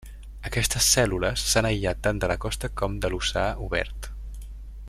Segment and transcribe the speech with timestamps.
[0.49, 4.13] Aquestes cèl·lules s'han aïllat tant de la costa com de l'oceà obert.